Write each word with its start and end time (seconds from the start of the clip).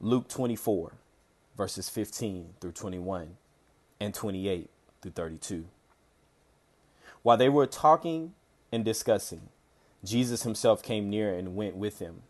Luke 0.00 0.28
24, 0.28 0.92
verses 1.56 1.88
15 1.88 2.50
through 2.60 2.70
21 2.70 3.36
and 3.98 4.14
28 4.14 4.70
through 5.02 5.10
32. 5.10 5.64
While 7.22 7.36
they 7.36 7.48
were 7.48 7.66
talking 7.66 8.34
and 8.70 8.84
discussing, 8.84 9.48
Jesus 10.04 10.44
himself 10.44 10.84
came 10.84 11.10
near 11.10 11.34
and 11.34 11.56
went 11.56 11.74
with 11.74 11.98
them. 11.98 12.22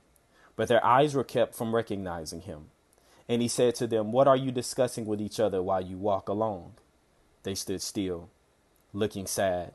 But 0.56 0.68
their 0.68 0.82
eyes 0.82 1.14
were 1.14 1.24
kept 1.24 1.54
from 1.54 1.74
recognizing 1.74 2.40
him. 2.40 2.70
And 3.28 3.42
he 3.42 3.48
said 3.48 3.74
to 3.74 3.86
them, 3.86 4.12
What 4.12 4.26
are 4.26 4.36
you 4.36 4.50
discussing 4.50 5.04
with 5.04 5.20
each 5.20 5.38
other 5.38 5.62
while 5.62 5.82
you 5.82 5.98
walk 5.98 6.30
along? 6.30 6.72
They 7.42 7.54
stood 7.54 7.82
still, 7.82 8.30
looking 8.94 9.26
sad. 9.26 9.72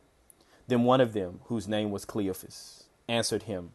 Then 0.67 0.83
one 0.83 0.99
of 0.99 1.13
them, 1.13 1.41
whose 1.43 1.67
name 1.67 1.91
was 1.91 2.05
Cleophas, 2.05 2.85
answered 3.07 3.43
him, 3.43 3.73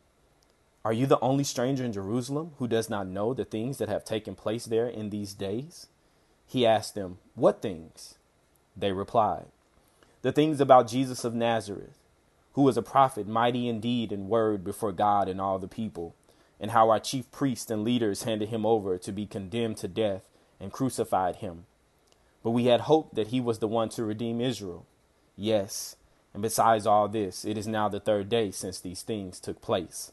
Are 0.85 0.93
you 0.93 1.07
the 1.07 1.21
only 1.21 1.45
stranger 1.45 1.85
in 1.85 1.93
Jerusalem 1.93 2.53
who 2.59 2.69
does 2.69 2.89
not 2.89 3.07
know 3.07 3.35
the 3.35 3.45
things 3.45 3.79
that 3.79 3.89
have 3.89 4.05
taken 4.05 4.35
place 4.35 4.65
there 4.65 4.89
in 4.89 5.11
these 5.11 5.35
days? 5.35 5.89
He 6.47 6.67
asked 6.67 6.95
them, 6.95 7.19
What 7.35 7.61
things? 7.61 8.15
They 8.77 8.93
replied, 8.93 9.47
The 10.23 10.33
things 10.33 10.61
about 10.61 10.89
Jesus 10.89 11.25
of 11.25 11.35
Nazareth, 11.35 11.99
who 12.53 12.63
was 12.63 12.77
a 12.77 12.83
prophet, 12.83 13.27
mighty 13.27 13.69
in 13.69 13.81
deed 13.81 14.13
and 14.13 14.29
word 14.29 14.65
before 14.65 14.93
God 14.93 15.29
and 15.29 15.41
all 15.41 15.59
the 15.59 15.69
people 15.69 16.15
and 16.61 16.71
how 16.73 16.91
our 16.91 17.01
chief 17.01 17.31
priests 17.31 17.71
and 17.71 17.85
leaders 17.85 18.25
handed 18.25 18.49
him 18.49 18.67
over 18.67 18.99
to 18.99 19.13
be 19.13 19.27
condemned 19.27 19.77
to 19.79 19.89
death 19.89 20.23
and 20.61 20.73
crucified 20.73 21.37
him. 21.37 21.67
But 22.43 22.51
we 22.51 22.67
had 22.67 22.83
hoped 22.83 23.15
that 23.15 23.29
he 23.29 23.41
was 23.41 23.59
the 23.59 23.69
one 23.69 23.89
to 23.91 24.05
redeem 24.05 24.41
Israel. 24.41 24.87
Yes, 25.37 25.97
and 26.35 26.43
besides 26.43 26.87
all 26.87 27.09
this, 27.09 27.45
it 27.45 27.57
is 27.57 27.67
now 27.67 27.89
the 27.89 28.01
third 28.01 28.29
day 28.29 28.51
since 28.51 28.81
these 28.81 29.03
things 29.03 29.39
took 29.39 29.61
place. 29.61 30.13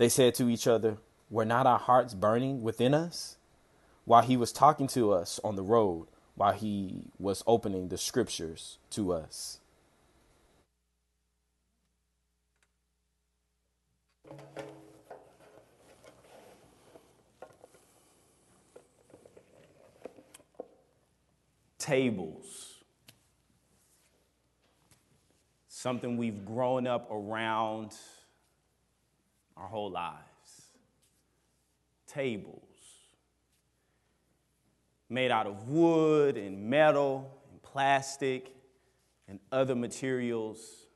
They 0.00 0.08
said 0.08 0.34
to 0.36 0.48
each 0.48 0.66
other, 0.66 0.96
Were 1.28 1.44
not 1.44 1.66
our 1.66 1.78
hearts 1.78 2.14
burning 2.14 2.62
within 2.62 2.94
us? 2.94 3.36
While 4.06 4.22
he 4.22 4.34
was 4.34 4.50
talking 4.50 4.86
to 4.86 5.12
us 5.12 5.38
on 5.44 5.56
the 5.56 5.62
road, 5.62 6.06
while 6.36 6.54
he 6.54 7.02
was 7.18 7.44
opening 7.46 7.88
the 7.88 7.98
scriptures 7.98 8.78
to 8.92 9.12
us. 9.12 9.58
tables. 21.78 22.84
Something 25.68 26.16
we've 26.16 26.46
grown 26.46 26.86
up 26.86 27.10
around 27.10 27.94
whole 29.70 29.90
lives. 29.90 30.18
Tables. 32.06 32.62
Made 35.08 35.30
out 35.30 35.46
of 35.46 35.68
wood 35.68 36.36
and 36.36 36.68
metal 36.68 37.32
and 37.50 37.62
plastic 37.62 38.54
and 39.28 39.38
other 39.50 39.74
materials, 39.74 40.86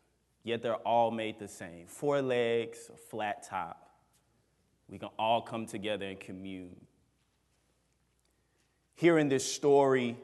yet 0.42 0.62
they're 0.62 0.75
all 0.75 1.10
made 1.10 1.38
the 1.38 1.48
same. 1.48 1.87
Four 1.87 2.21
legs, 2.21 2.91
a 2.93 2.97
flat 2.97 3.47
top. 3.48 3.91
We 4.88 4.98
can 4.98 5.09
all 5.19 5.41
come 5.41 5.66
together 5.66 6.06
and 6.06 6.21
commune. 6.21 6.77
Hearing 8.97 9.28
this 9.28 9.50
story 9.50 10.16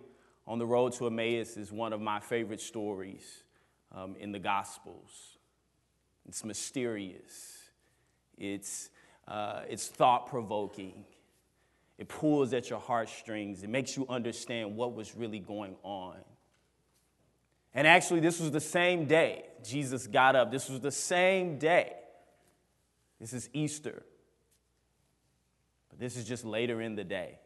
on 0.46 0.58
the 0.58 0.66
road 0.66 0.92
to 0.94 1.06
Emmaus 1.06 1.56
is 1.56 1.72
one 1.72 1.92
of 1.92 2.00
my 2.00 2.20
favorite 2.20 2.60
stories 2.60 3.44
um, 3.92 4.16
in 4.18 4.32
the 4.32 4.38
Gospels. 4.38 5.38
It's 6.28 6.44
mysterious, 6.44 7.59
it's, 8.40 8.90
uh, 9.28 9.60
it's 9.68 9.86
thought 9.86 10.26
provoking, 10.26 11.04
it 11.98 12.08
pulls 12.08 12.52
at 12.52 12.70
your 12.70 12.80
heartstrings, 12.80 13.62
it 13.62 13.70
makes 13.70 13.96
you 13.96 14.06
understand 14.08 14.74
what 14.74 14.94
was 14.94 15.14
really 15.14 15.38
going 15.38 15.76
on. 15.84 16.16
And 17.72 17.86
actually, 17.86 18.20
this 18.20 18.40
was 18.40 18.50
the 18.50 18.60
same 18.60 19.06
day 19.06 19.44
Jesus 19.62 20.06
got 20.06 20.34
up. 20.34 20.50
This 20.50 20.68
was 20.68 20.80
the 20.80 20.90
same 20.90 21.58
day. 21.58 21.92
This 23.20 23.32
is 23.32 23.48
Easter. 23.52 24.02
But 25.90 26.00
this 26.00 26.16
is 26.16 26.26
just 26.26 26.44
later 26.44 26.80
in 26.80 26.96
the 26.96 27.04
day. 27.04 27.38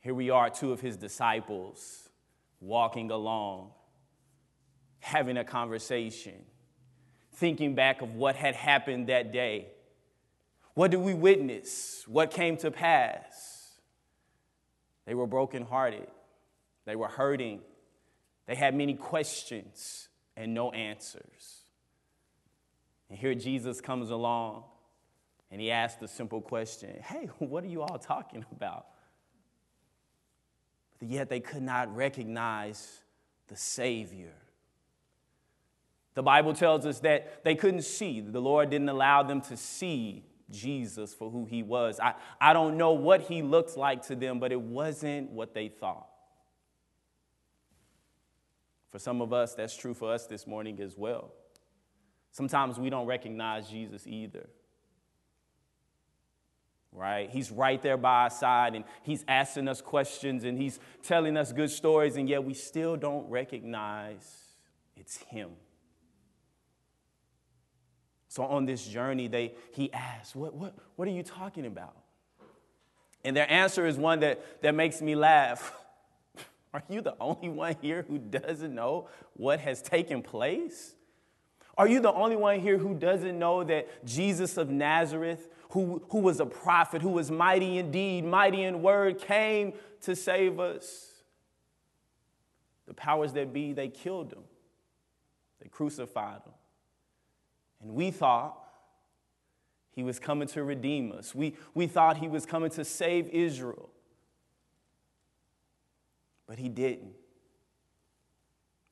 Here 0.00 0.14
we 0.14 0.28
are, 0.28 0.50
two 0.50 0.70
of 0.70 0.80
his 0.80 0.98
disciples 0.98 2.10
walking 2.60 3.10
along, 3.10 3.70
having 5.00 5.38
a 5.38 5.44
conversation, 5.44 6.44
thinking 7.34 7.74
back 7.74 8.02
of 8.02 8.14
what 8.14 8.36
had 8.36 8.54
happened 8.54 9.08
that 9.08 9.32
day. 9.32 9.68
What 10.74 10.90
did 10.90 11.00
we 11.00 11.14
witness? 11.14 12.04
What 12.06 12.30
came 12.30 12.56
to 12.58 12.70
pass? 12.70 13.72
They 15.06 15.14
were 15.14 15.26
brokenhearted. 15.26 16.06
They 16.84 16.96
were 16.96 17.08
hurting. 17.08 17.60
They 18.46 18.54
had 18.54 18.74
many 18.74 18.94
questions 18.94 20.08
and 20.36 20.54
no 20.54 20.70
answers. 20.72 21.62
And 23.08 23.18
here 23.18 23.34
Jesus 23.34 23.80
comes 23.80 24.10
along 24.10 24.64
and 25.50 25.60
he 25.60 25.70
asks 25.70 26.00
the 26.00 26.08
simple 26.08 26.40
question 26.40 27.00
Hey, 27.02 27.26
what 27.38 27.64
are 27.64 27.68
you 27.68 27.82
all 27.82 27.98
talking 27.98 28.44
about? 28.52 28.86
yet 31.00 31.28
they 31.28 31.40
could 31.40 31.62
not 31.62 31.94
recognize 31.94 33.02
the 33.48 33.56
Savior. 33.56 34.32
The 36.14 36.22
Bible 36.22 36.54
tells 36.54 36.86
us 36.86 37.00
that 37.00 37.44
they 37.44 37.54
couldn't 37.54 37.82
see. 37.82 38.20
The 38.20 38.40
Lord 38.40 38.70
didn't 38.70 38.88
allow 38.88 39.22
them 39.22 39.40
to 39.42 39.56
see 39.56 40.24
Jesus 40.50 41.12
for 41.12 41.30
who 41.30 41.44
he 41.44 41.62
was. 41.62 41.98
I, 42.00 42.14
I 42.40 42.52
don't 42.52 42.76
know 42.76 42.92
what 42.92 43.22
he 43.22 43.42
looked 43.42 43.76
like 43.76 44.06
to 44.06 44.16
them, 44.16 44.38
but 44.38 44.52
it 44.52 44.60
wasn't 44.60 45.30
what 45.30 45.54
they 45.54 45.68
thought. 45.68 46.08
For 48.90 48.98
some 48.98 49.20
of 49.20 49.32
us, 49.32 49.54
that's 49.54 49.76
true 49.76 49.94
for 49.94 50.12
us 50.12 50.26
this 50.26 50.46
morning 50.46 50.80
as 50.80 50.96
well. 50.96 51.32
Sometimes 52.30 52.78
we 52.78 52.90
don't 52.90 53.06
recognize 53.06 53.68
Jesus 53.68 54.06
either 54.06 54.48
right? 56.94 57.28
He's 57.28 57.50
right 57.50 57.82
there 57.82 57.96
by 57.96 58.22
our 58.22 58.30
side 58.30 58.74
and 58.74 58.84
he's 59.02 59.24
asking 59.26 59.68
us 59.68 59.82
questions 59.82 60.44
and 60.44 60.56
he's 60.56 60.78
telling 61.02 61.36
us 61.36 61.52
good 61.52 61.70
stories, 61.70 62.16
and 62.16 62.28
yet 62.28 62.44
we 62.44 62.54
still 62.54 62.96
don't 62.96 63.28
recognize 63.28 64.54
it's 64.96 65.18
him. 65.18 65.50
So 68.34 68.42
on 68.42 68.66
this 68.66 68.84
journey, 68.84 69.28
they, 69.28 69.54
he 69.70 69.92
asks, 69.92 70.34
what, 70.34 70.54
what, 70.54 70.74
what 70.96 71.06
are 71.06 71.12
you 71.12 71.22
talking 71.22 71.66
about? 71.66 71.94
And 73.24 73.36
their 73.36 73.48
answer 73.48 73.86
is 73.86 73.96
one 73.96 74.18
that, 74.20 74.60
that 74.60 74.74
makes 74.74 75.00
me 75.00 75.14
laugh. 75.14 75.72
Are 76.74 76.82
you 76.88 77.00
the 77.00 77.14
only 77.20 77.48
one 77.48 77.76
here 77.80 78.04
who 78.08 78.18
doesn't 78.18 78.74
know 78.74 79.08
what 79.34 79.60
has 79.60 79.80
taken 79.80 80.20
place? 80.20 80.96
Are 81.78 81.86
you 81.86 82.00
the 82.00 82.12
only 82.12 82.34
one 82.34 82.58
here 82.58 82.76
who 82.76 82.96
doesn't 82.96 83.38
know 83.38 83.62
that 83.62 84.04
Jesus 84.04 84.56
of 84.56 84.68
Nazareth 84.68 85.48
who, 85.70 86.02
who 86.08 86.18
was 86.18 86.40
a 86.40 86.46
prophet, 86.46 87.02
who 87.02 87.10
was 87.10 87.30
mighty 87.30 87.78
in 87.78 87.92
deed, 87.92 88.24
mighty 88.24 88.64
in 88.64 88.82
word, 88.82 89.20
came 89.20 89.74
to 90.00 90.16
save 90.16 90.58
us. 90.58 91.12
The 92.88 92.94
powers 92.94 93.32
that 93.34 93.52
be, 93.52 93.72
they 93.72 93.90
killed 93.90 94.32
him, 94.32 94.42
they 95.62 95.68
crucified 95.68 96.42
him. 96.44 96.52
And 97.84 97.94
we 97.94 98.10
thought 98.10 98.58
he 99.92 100.02
was 100.02 100.18
coming 100.18 100.48
to 100.48 100.64
redeem 100.64 101.12
us, 101.12 101.34
we, 101.34 101.54
we 101.74 101.86
thought 101.86 102.16
he 102.16 102.26
was 102.26 102.44
coming 102.46 102.70
to 102.70 102.84
save 102.84 103.28
Israel. 103.28 103.90
But 106.46 106.58
he 106.58 106.68
didn't. 106.68 107.12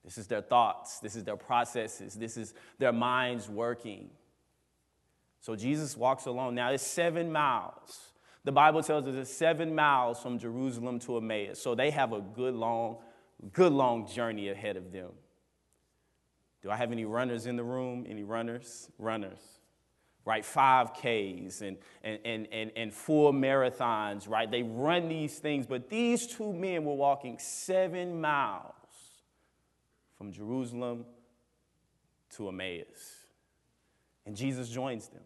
This 0.04 0.18
is 0.18 0.26
their 0.26 0.42
thoughts, 0.42 1.00
this 1.00 1.16
is 1.16 1.24
their 1.24 1.36
processes, 1.36 2.14
this 2.14 2.36
is 2.36 2.54
their 2.78 2.92
minds 2.92 3.48
working. 3.48 4.10
So 5.40 5.56
Jesus 5.56 5.96
walks 5.96 6.26
along. 6.26 6.54
Now 6.54 6.70
it's 6.70 6.86
seven 6.86 7.32
miles. 7.32 8.12
The 8.44 8.52
Bible 8.52 8.82
tells 8.82 9.06
us 9.06 9.14
it's 9.14 9.32
seven 9.32 9.74
miles 9.74 10.20
from 10.20 10.38
Jerusalem 10.38 10.98
to 11.00 11.16
Emmaus. 11.16 11.60
So 11.60 11.74
they 11.74 11.90
have 11.90 12.12
a 12.12 12.20
good 12.20 12.54
long, 12.54 12.98
good 13.52 13.72
long 13.72 14.06
journey 14.06 14.50
ahead 14.50 14.76
of 14.76 14.92
them. 14.92 15.10
Do 16.62 16.70
I 16.70 16.76
have 16.76 16.92
any 16.92 17.04
runners 17.04 17.46
in 17.46 17.56
the 17.56 17.64
room? 17.64 18.06
Any 18.08 18.22
runners? 18.22 18.88
Runners. 18.98 19.40
right? 20.24 20.44
5Ks 20.44 21.62
and, 21.62 21.76
and, 22.02 22.18
and, 22.24 22.48
and, 22.52 22.70
and 22.76 22.94
full 22.94 23.32
marathons, 23.32 24.28
right? 24.28 24.50
They 24.50 24.62
run 24.62 25.08
these 25.08 25.38
things, 25.38 25.66
but 25.66 25.90
these 25.90 26.26
two 26.26 26.52
men 26.52 26.84
were 26.84 26.94
walking 26.94 27.38
seven 27.38 28.20
miles 28.20 28.74
from 30.16 30.32
Jerusalem 30.32 31.04
to 32.36 32.48
Emmaus. 32.48 33.26
And 34.24 34.36
Jesus 34.36 34.68
joins 34.68 35.08
them. 35.08 35.22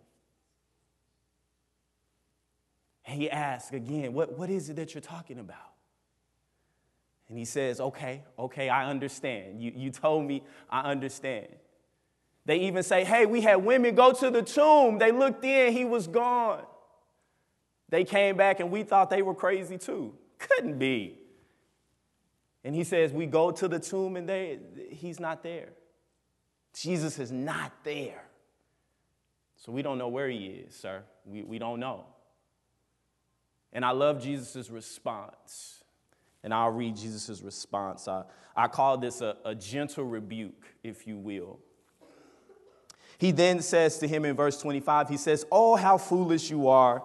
And 3.04 3.20
he 3.20 3.30
asks 3.30 3.72
again, 3.72 4.14
what, 4.14 4.36
what 4.38 4.50
is 4.50 4.70
it 4.70 4.76
that 4.76 4.94
you're 4.94 5.02
talking 5.02 5.38
about? 5.38 5.75
And 7.28 7.38
he 7.38 7.44
says, 7.44 7.80
Okay, 7.80 8.22
okay, 8.38 8.68
I 8.68 8.88
understand. 8.88 9.62
You, 9.62 9.72
you 9.74 9.90
told 9.90 10.26
me 10.26 10.42
I 10.70 10.90
understand. 10.90 11.48
They 12.44 12.58
even 12.60 12.82
say, 12.82 13.04
Hey, 13.04 13.26
we 13.26 13.40
had 13.40 13.56
women 13.56 13.94
go 13.94 14.12
to 14.12 14.30
the 14.30 14.42
tomb. 14.42 14.98
They 14.98 15.12
looked 15.12 15.44
in, 15.44 15.72
he 15.72 15.84
was 15.84 16.06
gone. 16.06 16.62
They 17.88 18.04
came 18.04 18.36
back 18.36 18.60
and 18.60 18.70
we 18.70 18.82
thought 18.82 19.10
they 19.10 19.22
were 19.22 19.34
crazy 19.34 19.78
too. 19.78 20.14
Couldn't 20.38 20.78
be. 20.78 21.18
And 22.64 22.74
he 22.74 22.84
says, 22.84 23.12
We 23.12 23.26
go 23.26 23.50
to 23.50 23.68
the 23.68 23.78
tomb 23.78 24.16
and 24.16 24.28
they, 24.28 24.58
he's 24.90 25.20
not 25.20 25.42
there. 25.42 25.70
Jesus 26.74 27.18
is 27.18 27.32
not 27.32 27.72
there. 27.84 28.24
So 29.56 29.72
we 29.72 29.82
don't 29.82 29.98
know 29.98 30.08
where 30.08 30.28
he 30.28 30.64
is, 30.66 30.74
sir. 30.74 31.02
We, 31.24 31.42
we 31.42 31.58
don't 31.58 31.80
know. 31.80 32.04
And 33.72 33.84
I 33.84 33.90
love 33.90 34.22
Jesus' 34.22 34.70
response. 34.70 35.82
And 36.44 36.54
I'll 36.54 36.70
read 36.70 36.96
Jesus' 36.96 37.42
response. 37.42 38.06
I, 38.08 38.22
I 38.54 38.68
call 38.68 38.98
this 38.98 39.20
a, 39.20 39.36
a 39.44 39.54
gentle 39.54 40.04
rebuke, 40.04 40.66
if 40.82 41.06
you 41.06 41.16
will. 41.16 41.58
He 43.18 43.30
then 43.30 43.60
says 43.62 43.98
to 43.98 44.08
him 44.08 44.24
in 44.24 44.36
verse 44.36 44.60
25, 44.60 45.08
he 45.08 45.16
says, 45.16 45.46
Oh, 45.50 45.76
how 45.76 45.98
foolish 45.98 46.50
you 46.50 46.68
are, 46.68 47.02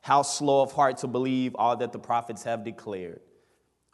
how 0.00 0.22
slow 0.22 0.62
of 0.62 0.72
heart 0.72 0.98
to 0.98 1.06
believe 1.06 1.54
all 1.54 1.76
that 1.76 1.92
the 1.92 1.98
prophets 1.98 2.42
have 2.44 2.64
declared. 2.64 3.20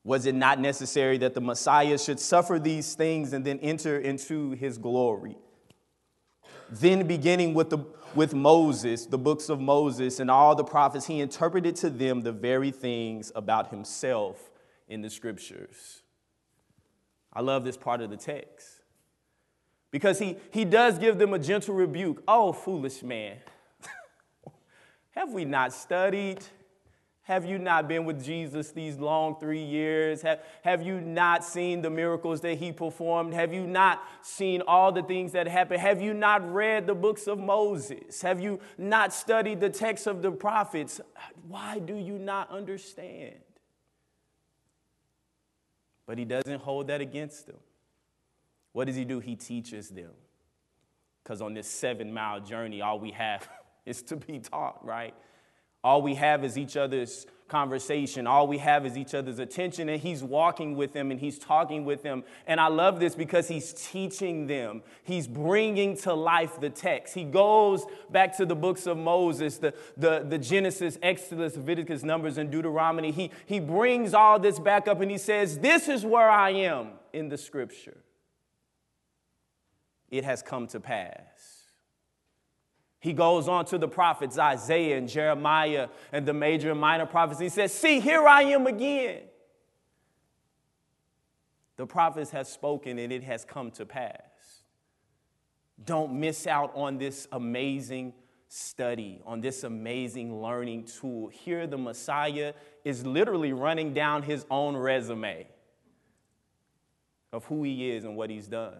Was 0.04 0.24
it 0.24 0.34
not 0.34 0.58
necessary 0.60 1.18
that 1.18 1.34
the 1.34 1.40
Messiah 1.40 1.98
should 1.98 2.20
suffer 2.20 2.58
these 2.58 2.94
things 2.94 3.32
and 3.32 3.44
then 3.44 3.58
enter 3.58 3.98
into 3.98 4.52
his 4.52 4.78
glory? 4.78 5.36
Then, 6.70 7.06
beginning 7.06 7.54
with, 7.54 7.70
the, 7.70 7.78
with 8.14 8.34
Moses, 8.34 9.06
the 9.06 9.18
books 9.18 9.48
of 9.48 9.60
Moses, 9.60 10.20
and 10.20 10.30
all 10.30 10.54
the 10.54 10.64
prophets, 10.64 11.06
he 11.06 11.20
interpreted 11.20 11.76
to 11.76 11.90
them 11.90 12.20
the 12.20 12.32
very 12.32 12.70
things 12.70 13.32
about 13.34 13.70
himself 13.70 14.50
in 14.88 15.02
the 15.02 15.10
scriptures. 15.10 16.02
I 17.32 17.40
love 17.42 17.64
this 17.64 17.76
part 17.76 18.00
of 18.00 18.10
the 18.10 18.16
text 18.16 18.66
because 19.90 20.18
he, 20.18 20.36
he 20.50 20.64
does 20.64 20.98
give 20.98 21.18
them 21.18 21.34
a 21.34 21.38
gentle 21.38 21.74
rebuke. 21.74 22.22
Oh, 22.26 22.52
foolish 22.52 23.02
man, 23.02 23.36
have 25.10 25.32
we 25.32 25.44
not 25.44 25.72
studied? 25.72 26.40
Have 27.28 27.44
you 27.44 27.58
not 27.58 27.88
been 27.88 28.06
with 28.06 28.24
Jesus 28.24 28.70
these 28.70 28.96
long 28.96 29.38
three 29.38 29.62
years? 29.62 30.22
Have, 30.22 30.40
have 30.64 30.82
you 30.82 30.98
not 30.98 31.44
seen 31.44 31.82
the 31.82 31.90
miracles 31.90 32.40
that 32.40 32.56
he 32.56 32.72
performed? 32.72 33.34
Have 33.34 33.52
you 33.52 33.66
not 33.66 34.02
seen 34.22 34.62
all 34.66 34.92
the 34.92 35.02
things 35.02 35.32
that 35.32 35.46
happened? 35.46 35.82
Have 35.82 36.00
you 36.00 36.14
not 36.14 36.50
read 36.50 36.86
the 36.86 36.94
books 36.94 37.26
of 37.26 37.38
Moses? 37.38 38.22
Have 38.22 38.40
you 38.40 38.60
not 38.78 39.12
studied 39.12 39.60
the 39.60 39.68
texts 39.68 40.06
of 40.06 40.22
the 40.22 40.30
prophets? 40.30 41.02
Why 41.46 41.78
do 41.80 41.96
you 41.96 42.18
not 42.18 42.50
understand? 42.50 43.34
But 46.08 46.16
he 46.16 46.24
doesn't 46.24 46.62
hold 46.62 46.86
that 46.86 47.02
against 47.02 47.46
them. 47.46 47.58
What 48.72 48.86
does 48.86 48.96
he 48.96 49.04
do? 49.04 49.20
He 49.20 49.36
teaches 49.36 49.90
them. 49.90 50.10
Because 51.22 51.42
on 51.42 51.52
this 51.52 51.68
seven 51.68 52.14
mile 52.14 52.40
journey, 52.40 52.80
all 52.80 52.98
we 52.98 53.10
have 53.10 53.46
is 53.86 54.02
to 54.04 54.16
be 54.16 54.38
taught, 54.38 54.82
right? 54.82 55.14
All 55.88 56.02
we 56.02 56.16
have 56.16 56.44
is 56.44 56.58
each 56.58 56.76
other's 56.76 57.26
conversation. 57.48 58.26
All 58.26 58.46
we 58.46 58.58
have 58.58 58.84
is 58.84 58.98
each 58.98 59.14
other's 59.14 59.38
attention, 59.38 59.88
and 59.88 59.98
he's 59.98 60.22
walking 60.22 60.76
with 60.76 60.92
them 60.92 61.10
and 61.10 61.18
he's 61.18 61.38
talking 61.38 61.86
with 61.86 62.02
them. 62.02 62.24
And 62.46 62.60
I 62.60 62.66
love 62.68 63.00
this 63.00 63.14
because 63.14 63.48
he's 63.48 63.72
teaching 63.72 64.46
them. 64.48 64.82
He's 65.02 65.26
bringing 65.26 65.96
to 66.00 66.12
life 66.12 66.60
the 66.60 66.68
text. 66.68 67.14
He 67.14 67.24
goes 67.24 67.86
back 68.10 68.36
to 68.36 68.44
the 68.44 68.54
books 68.54 68.86
of 68.86 68.98
Moses, 68.98 69.56
the, 69.56 69.72
the, 69.96 70.26
the 70.28 70.36
Genesis, 70.36 70.98
Exodus, 71.02 71.56
Leviticus, 71.56 72.02
Numbers, 72.02 72.36
and 72.36 72.50
Deuteronomy. 72.50 73.10
He, 73.10 73.30
he 73.46 73.58
brings 73.58 74.12
all 74.12 74.38
this 74.38 74.58
back 74.58 74.88
up 74.88 75.00
and 75.00 75.10
he 75.10 75.16
says, 75.16 75.56
This 75.60 75.88
is 75.88 76.04
where 76.04 76.28
I 76.28 76.50
am 76.50 76.88
in 77.14 77.30
the 77.30 77.38
scripture. 77.38 77.96
It 80.10 80.24
has 80.24 80.42
come 80.42 80.66
to 80.66 80.80
pass. 80.80 81.57
He 83.00 83.12
goes 83.12 83.48
on 83.48 83.64
to 83.66 83.78
the 83.78 83.88
prophets 83.88 84.38
Isaiah 84.38 84.98
and 84.98 85.08
Jeremiah 85.08 85.88
and 86.12 86.26
the 86.26 86.32
major 86.32 86.72
and 86.72 86.80
minor 86.80 87.06
prophets. 87.06 87.40
He 87.40 87.48
says, 87.48 87.72
See, 87.72 88.00
here 88.00 88.26
I 88.26 88.42
am 88.42 88.66
again. 88.66 89.22
The 91.76 91.86
prophets 91.86 92.32
have 92.32 92.48
spoken 92.48 92.98
and 92.98 93.12
it 93.12 93.22
has 93.22 93.44
come 93.44 93.70
to 93.72 93.86
pass. 93.86 94.20
Don't 95.84 96.14
miss 96.14 96.46
out 96.48 96.72
on 96.74 96.98
this 96.98 97.28
amazing 97.30 98.14
study, 98.48 99.20
on 99.24 99.40
this 99.40 99.62
amazing 99.62 100.42
learning 100.42 100.84
tool. 100.84 101.28
Here, 101.28 101.68
the 101.68 101.78
Messiah 101.78 102.54
is 102.84 103.06
literally 103.06 103.52
running 103.52 103.94
down 103.94 104.24
his 104.24 104.44
own 104.50 104.76
resume 104.76 105.46
of 107.32 107.44
who 107.44 107.62
he 107.62 107.90
is 107.90 108.04
and 108.04 108.16
what 108.16 108.30
he's 108.30 108.48
done. 108.48 108.78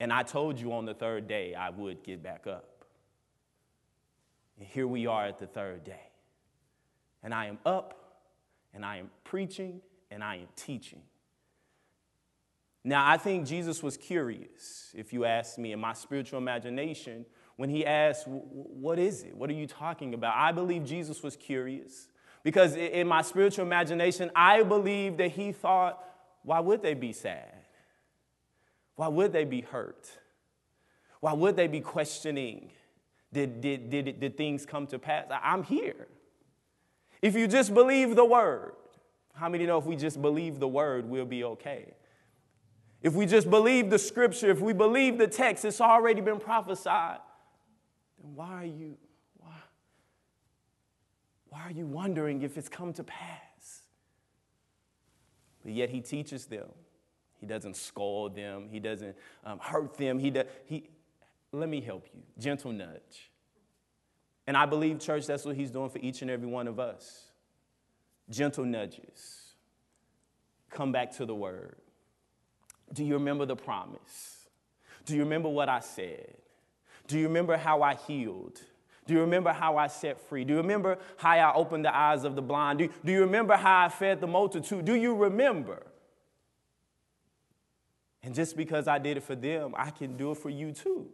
And 0.00 0.12
I 0.12 0.22
told 0.22 0.58
you 0.58 0.72
on 0.72 0.86
the 0.86 0.94
third 0.94 1.28
day 1.28 1.54
I 1.54 1.68
would 1.70 2.02
get 2.02 2.22
back 2.22 2.46
up. 2.46 2.84
And 4.58 4.66
here 4.66 4.86
we 4.86 5.06
are 5.06 5.26
at 5.26 5.38
the 5.38 5.46
third 5.46 5.84
day. 5.84 6.08
And 7.22 7.34
I 7.34 7.46
am 7.46 7.58
up, 7.66 8.22
and 8.72 8.84
I 8.84 8.96
am 8.96 9.10
preaching, 9.24 9.82
and 10.10 10.24
I 10.24 10.36
am 10.36 10.48
teaching. 10.56 11.02
Now, 12.82 13.06
I 13.06 13.18
think 13.18 13.46
Jesus 13.46 13.82
was 13.82 13.98
curious, 13.98 14.90
if 14.94 15.12
you 15.12 15.26
ask 15.26 15.58
me, 15.58 15.72
in 15.72 15.80
my 15.80 15.92
spiritual 15.92 16.38
imagination, 16.38 17.26
when 17.56 17.68
he 17.68 17.84
asked, 17.84 18.26
What 18.26 18.98
is 18.98 19.22
it? 19.22 19.36
What 19.36 19.50
are 19.50 19.54
you 19.54 19.66
talking 19.66 20.14
about? 20.14 20.34
I 20.34 20.50
believe 20.52 20.84
Jesus 20.84 21.22
was 21.22 21.36
curious 21.36 22.08
because 22.42 22.74
in 22.74 23.06
my 23.06 23.20
spiritual 23.20 23.66
imagination, 23.66 24.30
I 24.34 24.62
believe 24.62 25.18
that 25.18 25.32
he 25.32 25.52
thought, 25.52 26.02
Why 26.42 26.60
would 26.60 26.80
they 26.80 26.94
be 26.94 27.12
sad? 27.12 27.59
Why 28.96 29.08
would 29.08 29.32
they 29.32 29.44
be 29.44 29.62
hurt? 29.62 30.08
Why 31.20 31.32
would 31.32 31.56
they 31.56 31.66
be 31.66 31.80
questioning? 31.80 32.70
Did, 33.32 33.60
did, 33.60 33.90
did, 33.90 34.20
did 34.20 34.36
things 34.36 34.66
come 34.66 34.86
to 34.88 34.98
pass? 34.98 35.26
I'm 35.42 35.62
here. 35.62 36.08
If 37.22 37.34
you 37.34 37.46
just 37.46 37.72
believe 37.74 38.16
the 38.16 38.24
word, 38.24 38.72
how 39.34 39.48
many 39.48 39.66
know 39.66 39.78
if 39.78 39.84
we 39.84 39.96
just 39.96 40.20
believe 40.20 40.58
the 40.58 40.68
word, 40.68 41.08
we'll 41.08 41.26
be 41.26 41.44
okay? 41.44 41.94
If 43.02 43.14
we 43.14 43.26
just 43.26 43.48
believe 43.48 43.88
the 43.90 43.98
scripture, 43.98 44.50
if 44.50 44.60
we 44.60 44.72
believe 44.72 45.18
the 45.18 45.26
text, 45.26 45.64
it's 45.64 45.80
already 45.80 46.20
been 46.20 46.38
prophesied, 46.38 47.18
then 48.20 48.34
why 48.34 48.62
are 48.62 48.64
you, 48.66 48.96
why, 49.38 49.54
why 51.48 51.60
are 51.62 51.70
you 51.70 51.86
wondering 51.86 52.42
if 52.42 52.58
it's 52.58 52.68
come 52.68 52.92
to 52.94 53.04
pass? 53.04 53.82
But 55.62 55.72
yet 55.72 55.90
he 55.90 56.00
teaches 56.00 56.46
them. 56.46 56.68
He 57.40 57.46
doesn't 57.46 57.76
scold 57.76 58.34
them. 58.36 58.68
He 58.70 58.78
doesn't 58.78 59.16
um, 59.44 59.58
hurt 59.58 59.96
them. 59.96 60.18
He, 60.18 60.30
does, 60.30 60.44
he, 60.66 60.84
let 61.52 61.68
me 61.68 61.80
help 61.80 62.06
you. 62.14 62.20
Gentle 62.38 62.72
nudge. 62.72 63.30
And 64.46 64.56
I 64.56 64.66
believe, 64.66 64.98
church, 65.00 65.26
that's 65.26 65.44
what 65.44 65.56
he's 65.56 65.70
doing 65.70 65.90
for 65.90 65.98
each 65.98 66.22
and 66.22 66.30
every 66.30 66.48
one 66.48 66.68
of 66.68 66.78
us. 66.78 67.24
Gentle 68.28 68.64
nudges. 68.64 69.54
Come 70.70 70.92
back 70.92 71.16
to 71.16 71.26
the 71.26 71.34
word. 71.34 71.76
Do 72.92 73.04
you 73.04 73.14
remember 73.14 73.46
the 73.46 73.56
promise? 73.56 74.48
Do 75.06 75.14
you 75.14 75.22
remember 75.22 75.48
what 75.48 75.68
I 75.68 75.80
said? 75.80 76.34
Do 77.06 77.18
you 77.18 77.26
remember 77.26 77.56
how 77.56 77.82
I 77.82 77.94
healed? 77.94 78.60
Do 79.06 79.14
you 79.14 79.20
remember 79.20 79.52
how 79.52 79.76
I 79.76 79.86
set 79.86 80.20
free? 80.28 80.44
Do 80.44 80.52
you 80.54 80.58
remember 80.58 80.98
how 81.16 81.30
I 81.30 81.54
opened 81.54 81.84
the 81.84 81.96
eyes 81.96 82.24
of 82.24 82.36
the 82.36 82.42
blind? 82.42 82.78
Do, 82.78 82.88
do 83.04 83.10
you 83.10 83.20
remember 83.22 83.56
how 83.56 83.86
I 83.86 83.88
fed 83.88 84.20
the 84.20 84.26
multitude? 84.26 84.84
Do 84.84 84.94
you 84.94 85.14
remember? 85.16 85.82
And 88.22 88.34
just 88.34 88.56
because 88.56 88.86
I 88.86 88.98
did 88.98 89.16
it 89.16 89.22
for 89.22 89.34
them, 89.34 89.74
I 89.76 89.90
can 89.90 90.16
do 90.16 90.32
it 90.32 90.36
for 90.36 90.50
you 90.50 90.72
too. 90.72 91.08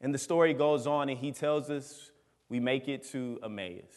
And 0.00 0.14
the 0.14 0.18
story 0.18 0.54
goes 0.54 0.86
on, 0.86 1.08
and 1.08 1.18
he 1.18 1.32
tells 1.32 1.70
us 1.70 2.10
we 2.48 2.60
make 2.60 2.88
it 2.88 3.04
to 3.10 3.40
Emmaus. 3.42 3.94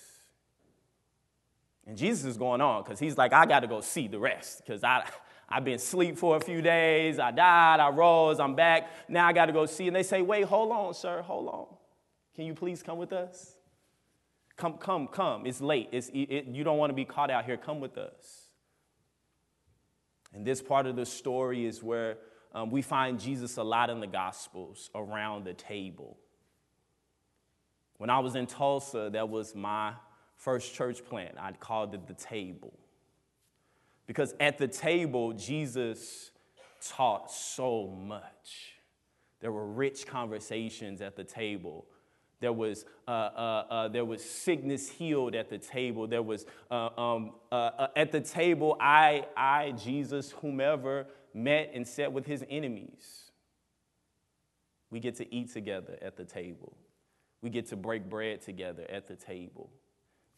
And 1.86 1.98
Jesus 1.98 2.26
is 2.26 2.38
going 2.38 2.62
on 2.62 2.84
because 2.84 3.00
he's 3.00 3.18
like, 3.18 3.34
I 3.34 3.46
got 3.46 3.62
to 3.62 3.68
go 3.68 3.82
see 3.82 4.08
the 4.08 4.20
rest 4.20 4.64
because 4.66 4.84
I, 4.84 5.10
I've 5.48 5.64
been 5.64 5.76
asleep 5.76 6.18
for 6.18 6.36
a 6.36 6.40
few 6.40 6.62
days. 6.62 7.20
I 7.20 7.32
died, 7.32 7.80
I 7.80 7.90
rose, 7.90 8.40
I'm 8.40 8.56
back. 8.56 8.90
Now 9.08 9.28
I 9.28 9.34
got 9.34 9.46
to 9.46 9.54
go 9.54 9.66
see. 9.66 9.88
And 9.88 9.96
they 9.96 10.04
say, 10.04 10.22
Wait, 10.22 10.46
hold 10.46 10.72
on, 10.72 10.94
sir, 10.94 11.22
hold 11.22 11.48
on. 11.48 11.68
Can 12.36 12.46
you 12.46 12.54
please 12.54 12.84
come 12.84 12.98
with 12.98 13.14
us? 13.14 13.54
Come, 14.58 14.74
come, 14.74 15.08
come. 15.08 15.46
It's 15.46 15.62
late. 15.62 15.90
It's, 15.92 16.10
it, 16.14 16.46
you 16.48 16.64
don't 16.64 16.78
want 16.78 16.90
to 16.90 16.96
be 16.96 17.06
caught 17.06 17.30
out 17.30 17.46
here. 17.46 17.58
Come 17.58 17.80
with 17.80 17.98
us. 17.98 18.47
And 20.38 20.46
this 20.46 20.62
part 20.62 20.86
of 20.86 20.96
the 20.96 21.06
story 21.06 21.66
is 21.66 21.82
where 21.82 22.20
um, 22.54 22.70
we 22.70 22.84
find 22.84 23.20
Jesus 23.20 23.58
a 23.58 23.64
lot 23.64 23.90
in 23.90 24.00
the 24.00 24.06
Gospels 24.08 24.92
around 24.94 25.46
the 25.46 25.56
table. 25.56 26.16
When 27.98 28.12
I 28.12 28.20
was 28.20 28.36
in 28.36 28.46
Tulsa, 28.46 29.10
that 29.14 29.30
was 29.30 29.56
my 29.56 29.94
first 30.36 30.76
church 30.76 31.04
plant. 31.04 31.38
I 31.40 31.54
called 31.54 31.96
it 31.96 32.06
the 32.06 32.14
table. 32.14 32.72
Because 34.06 34.36
at 34.40 34.60
the 34.60 34.68
table, 34.68 35.34
Jesus 35.34 36.30
taught 36.88 37.32
so 37.32 37.88
much. 37.88 38.76
There 39.40 39.52
were 39.52 39.66
rich 39.66 40.06
conversations 40.06 41.02
at 41.02 41.16
the 41.16 41.24
table. 41.24 41.88
There 42.40 42.54
was, 42.54 42.86
uh, 43.08 43.12
uh, 43.12 43.66
uh, 43.70 43.88
there 43.88 44.06
was 44.06 44.24
sickness 44.24 44.90
healed 44.90 45.34
at 45.34 45.50
the 45.50 45.58
table. 45.58 46.08
There 46.08 46.22
was, 46.22 46.46
uh, 46.70 46.90
um, 46.98 47.32
uh, 47.52 47.88
at 47.96 48.12
the 48.12 48.22
table, 48.22 48.78
I, 48.80 49.26
I, 49.36 49.72
Jesus, 49.72 50.32
whomever, 50.32 51.08
met 51.34 51.72
and 51.74 51.88
sat 51.88 52.14
with 52.14 52.26
his 52.26 52.46
enemies. 52.50 53.32
We 54.92 55.00
get 55.00 55.16
to 55.16 55.34
eat 55.34 55.52
together 55.52 55.98
at 56.02 56.16
the 56.16 56.26
table. 56.26 56.78
We 57.42 57.50
get 57.50 57.68
to 57.68 57.76
break 57.76 58.10
bread 58.10 58.42
together 58.42 58.86
at 58.90 59.08
the 59.08 59.16
table. 59.16 59.70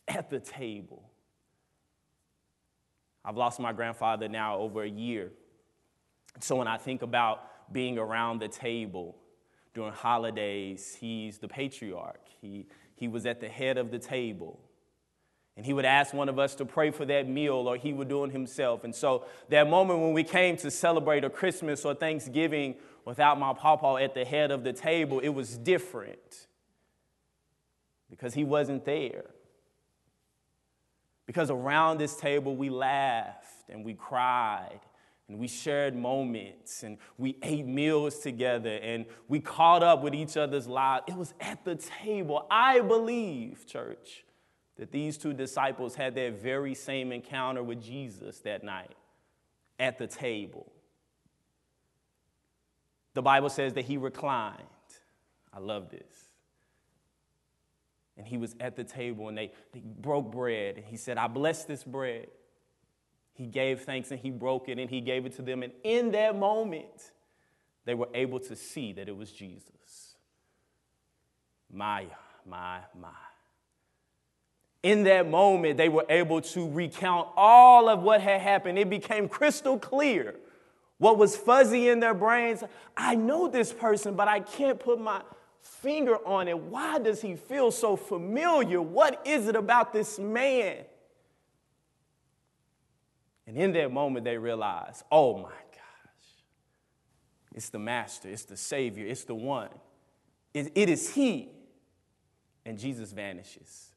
At 0.07 0.29
the 0.29 0.39
table. 0.39 1.09
I've 3.25 3.37
lost 3.37 3.59
my 3.59 3.73
grandfather 3.73 4.27
now 4.27 4.57
over 4.57 4.83
a 4.83 4.89
year. 4.89 5.31
So 6.39 6.55
when 6.55 6.67
I 6.67 6.77
think 6.77 7.01
about 7.01 7.73
being 7.73 7.97
around 7.97 8.39
the 8.39 8.47
table 8.47 9.17
during 9.73 9.93
holidays, 9.93 10.97
he's 10.99 11.37
the 11.37 11.47
patriarch. 11.47 12.21
He, 12.41 12.67
he 12.95 13.07
was 13.07 13.25
at 13.25 13.39
the 13.39 13.49
head 13.49 13.77
of 13.77 13.91
the 13.91 13.99
table. 13.99 14.59
And 15.55 15.65
he 15.65 15.73
would 15.73 15.85
ask 15.85 16.13
one 16.13 16.29
of 16.29 16.39
us 16.39 16.55
to 16.55 16.65
pray 16.65 16.89
for 16.89 17.05
that 17.05 17.27
meal, 17.27 17.67
or 17.67 17.75
he 17.75 17.91
would 17.91 18.07
do 18.07 18.23
it 18.23 18.31
himself. 18.31 18.83
And 18.83 18.95
so, 18.95 19.25
that 19.49 19.69
moment 19.69 19.99
when 19.99 20.13
we 20.13 20.23
came 20.23 20.55
to 20.57 20.71
celebrate 20.71 21.25
a 21.25 21.29
Christmas 21.29 21.83
or 21.83 21.93
Thanksgiving 21.93 22.75
without 23.03 23.37
my 23.37 23.53
papa 23.53 24.01
at 24.01 24.13
the 24.13 24.23
head 24.23 24.51
of 24.51 24.63
the 24.63 24.71
table, 24.71 25.19
it 25.19 25.29
was 25.29 25.57
different 25.57 26.47
because 28.09 28.33
he 28.33 28.43
wasn't 28.43 28.85
there. 28.85 29.25
Because 31.25 31.51
around 31.51 31.97
this 31.97 32.15
table, 32.15 32.55
we 32.55 32.69
laughed 32.69 33.69
and 33.69 33.83
we 33.83 33.93
cried 33.93 34.79
and 35.29 35.37
we 35.37 35.47
shared 35.47 35.95
moments 35.95 36.83
and 36.83 36.97
we 37.17 37.37
ate 37.43 37.65
meals 37.65 38.19
together 38.19 38.79
and 38.81 39.05
we 39.27 39.39
caught 39.39 39.83
up 39.83 40.01
with 40.01 40.15
each 40.15 40.35
other's 40.35 40.67
lives. 40.67 41.03
It 41.07 41.15
was 41.15 41.33
at 41.39 41.63
the 41.63 41.75
table. 41.75 42.47
I 42.49 42.81
believe, 42.81 43.65
church, 43.67 44.25
that 44.77 44.91
these 44.91 45.17
two 45.17 45.33
disciples 45.33 45.95
had 45.95 46.15
that 46.15 46.41
very 46.41 46.73
same 46.73 47.11
encounter 47.11 47.61
with 47.61 47.81
Jesus 47.81 48.39
that 48.39 48.63
night 48.63 48.95
at 49.79 49.99
the 49.99 50.07
table. 50.07 50.71
The 53.13 53.21
Bible 53.21 53.49
says 53.49 53.73
that 53.73 53.85
he 53.85 53.97
reclined. 53.97 54.57
I 55.53 55.59
love 55.59 55.89
this 55.89 56.29
and 58.19 58.27
he 58.27 58.37
was 58.37 58.55
at 58.59 58.75
the 58.75 58.83
table 58.83 59.29
and 59.29 59.37
they, 59.37 59.51
they 59.73 59.81
broke 59.81 60.31
bread 60.31 60.75
and 60.77 60.85
he 60.85 60.97
said 60.97 61.17
i 61.17 61.25
bless 61.25 61.63
this 61.63 61.83
bread 61.83 62.27
he 63.39 63.47
gave 63.47 63.81
thanks 63.81 64.11
and 64.11 64.19
he 64.19 64.29
broke 64.29 64.69
it 64.69 64.77
and 64.77 64.89
he 64.89 65.01
gave 65.01 65.25
it 65.25 65.35
to 65.37 65.41
them 65.41 65.63
and 65.63 65.73
in 65.83 66.11
that 66.11 66.37
moment 66.37 67.11
they 67.85 67.95
were 67.95 68.09
able 68.13 68.39
to 68.39 68.55
see 68.55 68.93
that 68.93 69.07
it 69.07 69.15
was 69.15 69.31
jesus 69.31 70.15
my 71.71 72.05
my 72.45 72.79
my 72.99 73.09
in 74.83 75.03
that 75.05 75.27
moment 75.27 75.77
they 75.77 75.89
were 75.89 76.05
able 76.09 76.41
to 76.41 76.69
recount 76.69 77.27
all 77.35 77.89
of 77.89 78.03
what 78.03 78.21
had 78.21 78.41
happened 78.41 78.77
it 78.77 78.89
became 78.89 79.27
crystal 79.27 79.79
clear 79.79 80.35
what 80.97 81.17
was 81.17 81.35
fuzzy 81.35 81.87
in 81.87 81.99
their 81.99 82.13
brains 82.13 82.63
i 82.97 83.15
know 83.15 83.47
this 83.47 83.71
person 83.71 84.15
but 84.15 84.27
i 84.27 84.39
can't 84.39 84.79
put 84.79 84.99
my 84.99 85.21
finger 85.61 86.17
on 86.25 86.47
it. 86.47 86.57
Why 86.57 86.99
does 86.99 87.21
he 87.21 87.35
feel 87.35 87.71
so 87.71 87.95
familiar? 87.95 88.81
What 88.81 89.21
is 89.25 89.47
it 89.47 89.55
about 89.55 89.93
this 89.93 90.19
man? 90.19 90.77
And 93.49 93.57
in 93.57 93.73
that 93.73 93.91
moment, 93.91 94.25
they 94.25 94.37
realize, 94.37 95.03
oh 95.11 95.37
my 95.37 95.49
gosh, 95.49 96.43
it's 97.55 97.69
the 97.69 97.79
master, 97.79 98.29
it's 98.29 98.43
the 98.43 98.55
savior, 98.55 99.07
it's 99.07 99.23
the 99.23 99.33
one. 99.33 99.69
it, 100.53 100.71
it 100.75 100.87
is 100.87 101.15
he. 101.15 101.49
And 102.63 102.77
Jesus 102.77 103.11
vanishes 103.11 103.87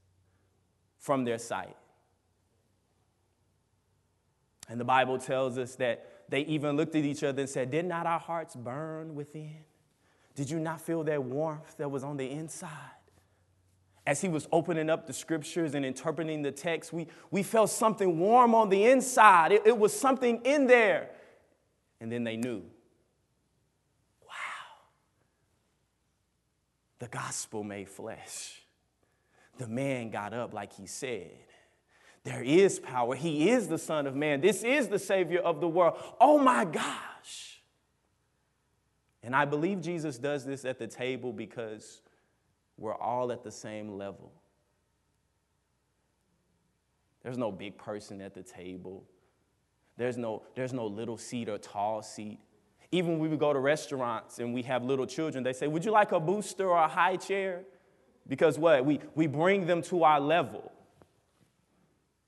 from 0.98 1.26
their 1.26 1.36
sight. 1.36 1.76
And 4.70 4.80
the 4.80 4.86
Bible 4.86 5.18
tells 5.18 5.58
us 5.58 5.74
that 5.74 6.30
they 6.30 6.40
even 6.46 6.78
looked 6.78 6.96
at 6.96 7.04
each 7.04 7.22
other 7.22 7.42
and 7.42 7.50
said, 7.50 7.70
Did 7.70 7.84
not 7.84 8.06
our 8.06 8.20
hearts 8.20 8.56
burn 8.56 9.14
within? 9.14 9.64
Did 10.34 10.48
you 10.48 10.60
not 10.60 10.80
feel 10.80 11.04
that 11.04 11.22
warmth 11.22 11.76
that 11.76 11.90
was 11.90 12.02
on 12.02 12.16
the 12.16 12.30
inside? 12.30 12.70
As 14.04 14.20
he 14.20 14.28
was 14.28 14.48
opening 14.50 14.90
up 14.90 15.06
the 15.06 15.12
scriptures 15.12 15.74
and 15.74 15.84
interpreting 15.84 16.42
the 16.42 16.50
text, 16.50 16.92
we, 16.92 17.06
we 17.30 17.42
felt 17.42 17.70
something 17.70 18.18
warm 18.18 18.54
on 18.54 18.68
the 18.68 18.84
inside. 18.84 19.52
It, 19.52 19.62
it 19.64 19.78
was 19.78 19.92
something 19.98 20.40
in 20.44 20.66
there. 20.66 21.10
And 22.00 22.10
then 22.10 22.24
they 22.24 22.36
knew 22.36 22.62
wow, 24.22 24.28
the 26.98 27.06
gospel 27.06 27.62
made 27.62 27.88
flesh. 27.88 28.60
The 29.58 29.68
man 29.68 30.10
got 30.10 30.34
up 30.34 30.52
like 30.52 30.72
he 30.72 30.86
said. 30.86 31.30
There 32.24 32.42
is 32.42 32.80
power. 32.80 33.14
He 33.14 33.50
is 33.50 33.68
the 33.68 33.78
Son 33.78 34.06
of 34.06 34.16
Man. 34.16 34.40
This 34.40 34.64
is 34.64 34.88
the 34.88 34.98
Savior 34.98 35.40
of 35.40 35.60
the 35.60 35.68
world. 35.68 35.96
Oh 36.20 36.38
my 36.38 36.64
gosh. 36.64 37.62
And 39.22 39.36
I 39.36 39.44
believe 39.44 39.80
Jesus 39.80 40.18
does 40.18 40.44
this 40.44 40.64
at 40.64 40.78
the 40.78 40.86
table 40.86 41.32
because 41.32 42.00
we're 42.78 42.94
all 42.94 43.32
at 43.32 43.42
the 43.42 43.50
same 43.50 43.96
level. 43.96 44.32
There's 47.22 47.38
no 47.38 47.52
big 47.52 47.78
person 47.78 48.20
at 48.20 48.34
the 48.34 48.42
table. 48.42 49.04
There's 49.96 50.16
no, 50.16 50.42
there's 50.54 50.72
no 50.72 50.86
little 50.86 51.16
seat 51.16 51.48
or 51.48 51.58
tall 51.58 52.02
seat. 52.02 52.40
Even 52.90 53.18
when 53.18 53.30
we 53.30 53.36
go 53.36 53.52
to 53.52 53.58
restaurants 53.58 54.38
and 54.38 54.52
we 54.52 54.62
have 54.62 54.84
little 54.84 55.06
children, 55.06 55.44
they 55.44 55.52
say, 55.52 55.66
Would 55.66 55.84
you 55.84 55.92
like 55.92 56.12
a 56.12 56.20
booster 56.20 56.68
or 56.68 56.78
a 56.82 56.88
high 56.88 57.16
chair? 57.16 57.62
Because 58.28 58.58
what? 58.58 58.84
We, 58.84 59.00
we 59.14 59.26
bring 59.26 59.66
them 59.66 59.82
to 59.82 60.04
our 60.04 60.20
level. 60.20 60.72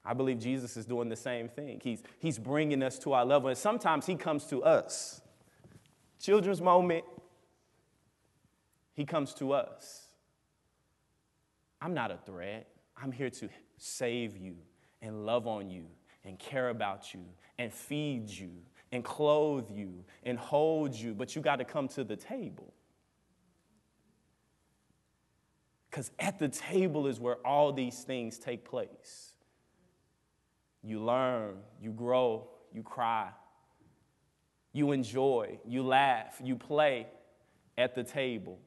I 0.05 0.15
believe 0.15 0.39
Jesus 0.39 0.77
is 0.77 0.87
doing 0.87 1.09
the 1.09 1.17
same 1.17 1.49
thing. 1.49 1.81
He's, 1.83 2.03
he's 2.19 2.39
bringing 2.39 2.83
us 2.83 2.99
to 3.01 3.13
our 3.15 3.25
level, 3.25 3.49
and 3.49 3.59
sometimes 3.59 4.07
He 4.07 4.17
comes 4.17 4.45
to 4.47 4.63
us 4.63 5.23
children's 6.25 6.63
moment, 6.63 7.05
he 8.95 9.05
comes 9.05 9.35
to 9.35 9.53
us. 9.53 10.09
I'm 11.85 11.93
not 11.93 12.11
a 12.11 12.17
threat. 12.17 12.67
I'm 12.97 13.13
here 13.13 13.29
to 13.29 13.51
save 13.77 14.39
you 14.39 14.57
and 15.03 15.27
love 15.27 15.47
on 15.47 15.69
you 15.69 15.85
and 16.25 16.39
care 16.39 16.71
about 16.71 17.13
you 17.13 17.21
and 17.59 17.71
feed 17.71 18.31
you 18.31 18.53
and 18.91 19.05
clothe 19.05 19.71
you 19.71 20.03
and 20.23 20.39
hold 20.39 20.95
you, 20.95 21.13
but 21.13 21.37
you 21.37 21.43
got 21.43 21.57
to 21.57 21.65
come 21.67 21.89
to 21.89 22.03
the 22.03 22.17
table. 22.17 22.73
Because 25.91 26.11
at 26.19 26.39
the 26.39 26.49
table 26.49 27.07
is 27.07 27.21
where 27.21 27.37
all 27.47 27.71
these 27.71 28.03
things 28.03 28.39
take 28.39 28.65
place. 28.65 29.35
You 30.83 31.05
learn, 31.05 31.57
you 31.83 31.91
grow, 31.93 32.49
you 32.73 32.83
cry, 32.83 33.29
you 34.73 34.93
enjoy, 34.93 35.59
you 35.67 35.83
laugh, 35.83 36.41
you 36.43 36.57
play 36.57 37.09
at 37.77 37.95
the 37.95 38.05
table. 38.05 38.59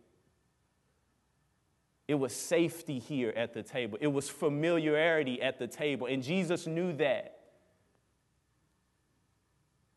It 2.07 2.15
was 2.15 2.33
safety 2.33 2.99
here 2.99 3.33
at 3.35 3.53
the 3.53 3.63
table. 3.63 3.97
It 3.99 4.07
was 4.07 4.29
familiarity 4.29 5.41
at 5.41 5.59
the 5.59 5.67
table. 5.67 6.07
And 6.07 6.23
Jesus 6.23 6.65
knew 6.65 6.93
that. 6.93 7.39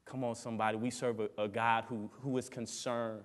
Come 0.05 0.25
on, 0.25 0.35
somebody. 0.35 0.77
We 0.77 0.91
serve 0.91 1.21
a, 1.21 1.29
a, 1.39 1.47
God 1.47 1.85
who, 1.89 2.11
who 2.23 2.37
is 2.37 2.49
concerned 2.49 3.23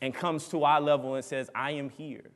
and 0.00 0.12
comes 0.12 0.48
to 0.48 0.64
our 0.64 0.80
level 0.80 1.14
and 1.14 1.24
says, 1.24 1.48
I 1.54 1.72
am 1.72 1.88
here. 1.88 2.30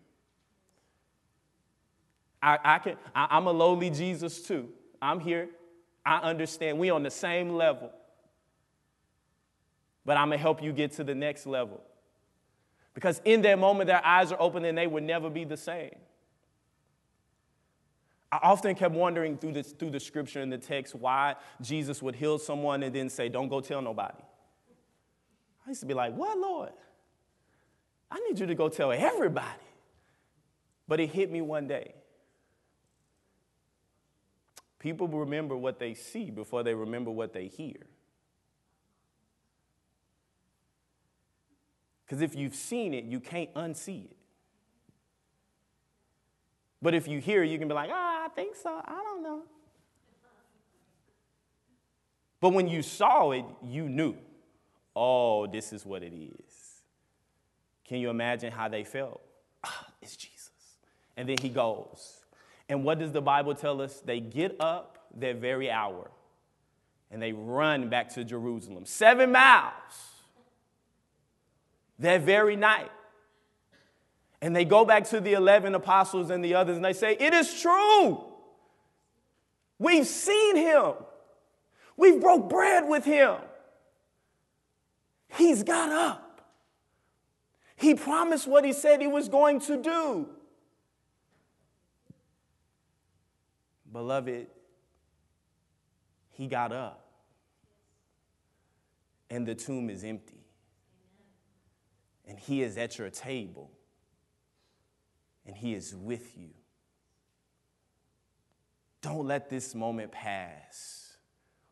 I, 2.43 2.59
I 2.65 2.79
can, 2.79 2.97
I, 3.15 3.29
I'm 3.31 3.47
a 3.47 3.53
lowly 3.53 3.91
Jesus 3.91 4.41
too. 4.43 4.71
I'm 5.03 5.21
here. 5.21 5.51
I 6.07 6.19
understand. 6.19 6.79
We 6.79 6.89
on 6.89 7.03
the 7.03 7.11
same 7.11 7.51
level 7.51 7.93
but 10.05 10.17
I'm 10.17 10.29
going 10.29 10.39
to 10.39 10.43
help 10.43 10.63
you 10.63 10.73
get 10.73 10.93
to 10.93 11.05
the 11.05 11.15
next 11.15 11.47
level. 11.47 11.81
Because 12.95 13.21
in 13.25 13.43
that 13.43 13.59
moment, 13.59 13.87
their 13.87 14.05
eyes 14.05 14.33
are 14.33 14.41
open 14.41 14.65
and 14.65 14.77
they 14.77 14.87
would 14.87 15.03
never 15.03 15.31
be 15.31 15.45
the 15.45 15.57
same. 15.57 15.95
I 18.31 18.39
often 18.43 18.75
kept 18.75 18.95
wondering 18.95 19.37
through, 19.37 19.53
this, 19.53 19.73
through 19.73 19.91
the 19.91 20.01
scripture 20.01 20.41
and 20.41 20.51
the 20.51 20.59
text 20.59 20.95
why 20.95 21.37
Jesus 21.61 22.01
would 22.03 22.15
heal 22.15 22.39
someone 22.39 22.83
and 22.83 22.95
then 22.95 23.11
say, 23.11 23.29
Don't 23.29 23.49
go 23.49 23.61
tell 23.61 23.83
nobody. 23.83 24.23
I 25.67 25.71
used 25.71 25.81
to 25.81 25.87
be 25.87 25.95
like, 25.95 26.15
What, 26.15 26.39
Lord? 26.39 26.73
I 28.11 28.19
need 28.29 28.39
you 28.39 28.47
to 28.47 28.55
go 28.55 28.69
tell 28.69 28.93
everybody. 28.93 29.47
But 30.89 31.01
it 31.01 31.11
hit 31.11 31.31
me 31.31 31.41
one 31.41 31.67
day. 31.67 31.95
People 34.79 35.09
remember 35.09 35.57
what 35.57 35.79
they 35.79 35.95
see 35.95 36.31
before 36.31 36.63
they 36.63 36.75
remember 36.75 37.11
what 37.11 37.33
they 37.33 37.47
hear. 37.47 37.87
Because 42.13 42.21
if 42.21 42.37
you've 42.37 42.55
seen 42.55 42.93
it, 42.93 43.05
you 43.05 43.21
can't 43.21 43.51
unsee 43.55 44.05
it. 44.05 44.17
But 46.83 46.93
if 46.93 47.09
you 47.09 47.21
hear, 47.21 47.43
you 47.43 47.59
can 47.59 47.69
be 47.69 47.73
like, 47.73 47.89
ah, 47.91 48.27
I 48.27 48.29
think 48.29 48.55
so. 48.55 48.69
I 48.85 49.03
don't 49.03 49.23
know. 49.23 49.41
But 52.39 52.51
when 52.51 52.69
you 52.69 52.83
saw 52.83 53.31
it, 53.31 53.47
you 53.63 53.89
knew, 53.89 54.15
oh, 54.95 55.47
this 55.47 55.73
is 55.73 55.87
what 55.87 56.03
it 56.03 56.13
is. 56.13 56.83
Can 57.87 57.97
you 57.97 58.11
imagine 58.11 58.53
how 58.53 58.69
they 58.69 58.85
felt? 58.85 59.23
Ah, 59.65 59.87
it's 60.03 60.15
Jesus. 60.15 60.51
And 61.17 61.27
then 61.27 61.39
he 61.41 61.49
goes. 61.49 62.27
And 62.69 62.85
what 62.85 62.99
does 62.99 63.13
the 63.13 63.23
Bible 63.23 63.55
tell 63.55 63.81
us? 63.81 64.03
They 64.05 64.21
get 64.21 64.57
up 64.61 65.09
that 65.17 65.37
very 65.37 65.71
hour 65.71 66.11
and 67.11 67.23
they 67.23 67.33
run 67.33 67.89
back 67.89 68.11
to 68.11 68.23
Jerusalem. 68.23 68.85
Seven 68.85 69.33
miles 69.33 70.12
that 71.99 72.23
very 72.23 72.57
night. 72.57 72.91
And 74.41 74.57
they 74.57 74.65
go 74.65 74.85
back 74.85 75.09
to 75.11 75.21
the 75.21 75.35
11 75.35 75.75
apostles 75.75 76.31
and 76.31 76.45
the 76.45 76.55
others 76.55 76.77
and 76.77 76.85
they 76.85 76.93
say, 76.93 77.17
It 77.19 77.33
is 77.33 77.61
true. 77.61 78.25
We've 79.79 80.07
seen 80.07 80.57
him. 80.57 80.95
We've 81.97 82.21
broke 82.21 82.49
bread 82.49 82.89
with 82.89 83.05
him. 83.05 83.37
He's 85.37 85.63
got 85.63 85.91
up. 85.91 86.41
He 87.77 87.95
promised 87.95 88.47
what 88.47 88.65
he 88.65 88.73
said 88.73 89.01
he 89.01 89.07
was 89.07 89.29
going 89.29 89.61
to 89.61 89.77
do. 89.77 90.29
Beloved, 93.93 94.47
he 96.31 96.47
got 96.47 96.73
up. 96.73 97.05
And 99.31 99.47
the 99.47 99.55
tomb 99.55 99.91
is 99.91 100.05
empty. 100.05 100.42
And 102.27 102.39
he 102.39 102.63
is 102.63 102.79
at 102.79 102.99
your 102.99 103.11
table. 103.11 103.71
And 105.47 105.57
he 105.57 105.75
is 105.75 105.95
with 105.95 106.37
you. 106.39 106.51
Don't 109.01 109.27
let 109.27 109.51
this 109.51 109.75
moment 109.75 110.13
pass 110.13 111.17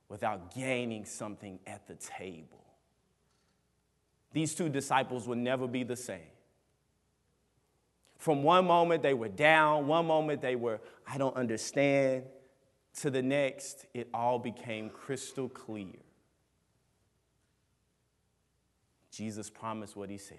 without 0.08 0.52
gaining 0.52 1.04
something 1.04 1.60
at 1.66 1.86
the 1.86 1.94
table. 1.94 2.64
These 4.32 4.54
two 4.54 4.68
disciples 4.68 5.26
will 5.26 5.36
never 5.36 5.68
be 5.68 5.84
the 5.84 5.96
same. 5.96 6.20
From 8.18 8.42
one 8.42 8.66
moment 8.66 9.02
they 9.02 9.14
were 9.14 9.28
down, 9.28 9.86
one 9.86 10.06
moment 10.06 10.42
they 10.42 10.56
were, 10.56 10.80
I 11.06 11.16
don't 11.16 11.36
understand, 11.36 12.24
to 13.00 13.10
the 13.10 13.22
next, 13.22 13.86
it 13.94 14.08
all 14.12 14.38
became 14.38 14.90
crystal 14.90 15.48
clear. 15.48 15.96
Jesus 19.10 19.50
promised 19.50 19.96
what 19.96 20.10
he 20.10 20.18
said. 20.18 20.38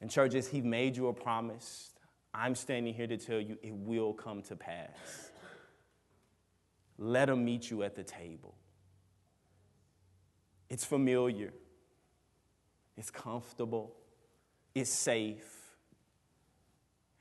And, 0.00 0.10
churches, 0.10 0.48
he 0.48 0.60
made 0.60 0.96
you 0.96 1.08
a 1.08 1.12
promise. 1.12 1.90
I'm 2.32 2.54
standing 2.54 2.94
here 2.94 3.06
to 3.06 3.16
tell 3.16 3.40
you 3.40 3.58
it 3.62 3.74
will 3.74 4.12
come 4.12 4.42
to 4.42 4.56
pass. 4.56 5.30
Let 6.98 7.28
him 7.28 7.44
meet 7.44 7.70
you 7.70 7.82
at 7.82 7.94
the 7.94 8.04
table. 8.04 8.54
It's 10.68 10.84
familiar, 10.84 11.52
it's 12.96 13.10
comfortable, 13.10 13.94
it's 14.74 14.90
safe. 14.90 15.54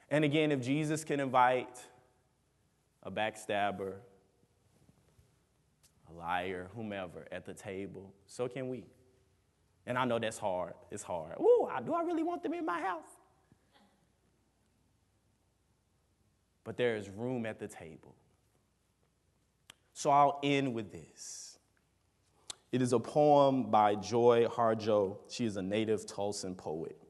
And 0.09 0.25
again, 0.25 0.51
if 0.51 0.61
Jesus 0.61 1.03
can 1.03 1.19
invite 1.19 1.79
a 3.03 3.11
backstabber, 3.11 3.93
a 6.09 6.13
liar, 6.13 6.69
whomever 6.75 7.25
at 7.31 7.45
the 7.45 7.53
table, 7.53 8.13
so 8.25 8.47
can 8.47 8.67
we. 8.69 8.83
And 9.87 9.97
I 9.97 10.03
know 10.03 10.19
that's 10.19 10.37
hard. 10.37 10.73
It's 10.91 11.01
hard. 11.01 11.39
Ooh, 11.39 11.69
do 11.85 11.93
I 11.93 12.03
really 12.03 12.21
want 12.21 12.43
them 12.43 12.53
in 12.53 12.65
my 12.65 12.81
house? 12.81 13.07
But 16.65 16.75
there 16.75 16.97
is 16.97 17.09
room 17.09 17.45
at 17.45 17.57
the 17.57 17.69
table. 17.69 18.13
So 19.93 20.09
I'll 20.09 20.41
end 20.43 20.73
with 20.73 20.91
this. 20.91 21.57
It 22.73 22.81
is 22.81 22.91
a 22.91 22.99
poem 22.99 23.71
by 23.71 23.95
Joy 23.95 24.45
Harjo. 24.45 25.19
She 25.29 25.45
is 25.45 25.55
a 25.55 25.61
native 25.61 26.05
Tulsan 26.05 26.57
poet. 26.57 27.01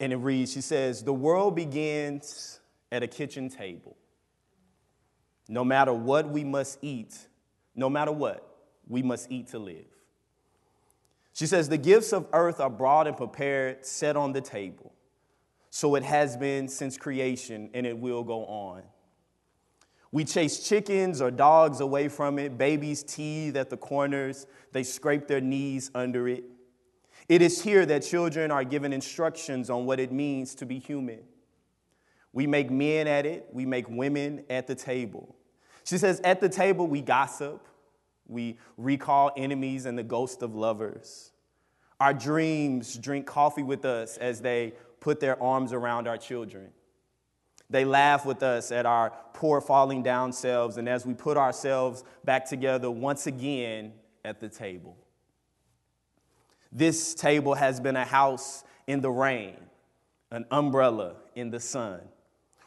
And 0.00 0.12
it 0.12 0.16
reads 0.16 0.52
She 0.52 0.60
says, 0.60 1.04
The 1.04 1.14
world 1.14 1.54
begins 1.54 2.58
at 2.90 3.04
a 3.04 3.06
kitchen 3.06 3.48
table. 3.48 3.96
No 5.48 5.64
matter 5.64 5.92
what 5.92 6.28
we 6.28 6.42
must 6.42 6.78
eat, 6.82 7.16
no 7.76 7.88
matter 7.88 8.10
what, 8.10 8.44
we 8.88 9.00
must 9.02 9.30
eat 9.30 9.46
to 9.48 9.60
live. 9.60 9.86
She 11.38 11.46
says, 11.46 11.68
The 11.68 11.78
gifts 11.78 12.12
of 12.12 12.26
earth 12.32 12.58
are 12.58 12.68
brought 12.68 13.06
and 13.06 13.16
prepared, 13.16 13.86
set 13.86 14.16
on 14.16 14.32
the 14.32 14.40
table. 14.40 14.92
So 15.70 15.94
it 15.94 16.02
has 16.02 16.36
been 16.36 16.66
since 16.66 16.96
creation, 16.96 17.70
and 17.74 17.86
it 17.86 17.96
will 17.96 18.24
go 18.24 18.44
on. 18.46 18.82
We 20.10 20.24
chase 20.24 20.66
chickens 20.68 21.22
or 21.22 21.30
dogs 21.30 21.78
away 21.78 22.08
from 22.08 22.40
it. 22.40 22.58
Babies 22.58 23.04
teethe 23.04 23.56
at 23.56 23.70
the 23.70 23.76
corners, 23.76 24.48
they 24.72 24.82
scrape 24.82 25.28
their 25.28 25.40
knees 25.40 25.92
under 25.94 26.26
it. 26.26 26.42
It 27.28 27.40
is 27.40 27.62
here 27.62 27.86
that 27.86 28.02
children 28.02 28.50
are 28.50 28.64
given 28.64 28.92
instructions 28.92 29.70
on 29.70 29.86
what 29.86 30.00
it 30.00 30.10
means 30.10 30.56
to 30.56 30.66
be 30.66 30.80
human. 30.80 31.20
We 32.32 32.48
make 32.48 32.68
men 32.68 33.06
at 33.06 33.26
it, 33.26 33.46
we 33.52 33.64
make 33.64 33.88
women 33.88 34.44
at 34.50 34.66
the 34.66 34.74
table. 34.74 35.36
She 35.84 35.98
says, 35.98 36.20
At 36.24 36.40
the 36.40 36.48
table, 36.48 36.88
we 36.88 37.00
gossip, 37.00 37.64
we 38.28 38.58
recall 38.76 39.32
enemies 39.36 39.86
and 39.86 39.98
the 39.98 40.02
ghost 40.02 40.42
of 40.42 40.54
lovers. 40.54 41.32
Our 42.00 42.14
dreams 42.14 42.96
drink 42.96 43.26
coffee 43.26 43.62
with 43.62 43.84
us 43.84 44.16
as 44.18 44.40
they 44.40 44.74
put 45.00 45.20
their 45.20 45.42
arms 45.42 45.72
around 45.72 46.06
our 46.06 46.18
children. 46.18 46.70
They 47.70 47.84
laugh 47.84 48.24
with 48.24 48.42
us 48.42 48.72
at 48.72 48.86
our 48.86 49.12
poor 49.34 49.60
falling 49.60 50.02
down 50.02 50.32
selves 50.32 50.76
and 50.76 50.88
as 50.88 51.04
we 51.04 51.14
put 51.14 51.36
ourselves 51.36 52.04
back 52.24 52.46
together 52.46 52.90
once 52.90 53.26
again 53.26 53.92
at 54.24 54.40
the 54.40 54.48
table. 54.48 54.96
This 56.70 57.14
table 57.14 57.54
has 57.54 57.80
been 57.80 57.96
a 57.96 58.04
house 58.04 58.64
in 58.86 59.00
the 59.00 59.10
rain, 59.10 59.56
an 60.30 60.46
umbrella 60.50 61.16
in 61.34 61.50
the 61.50 61.60
sun. 61.60 62.00